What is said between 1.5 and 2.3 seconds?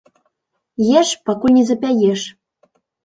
не запяеш.